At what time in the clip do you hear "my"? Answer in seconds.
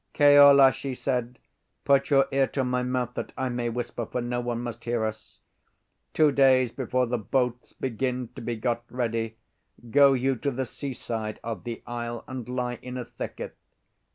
2.63-2.81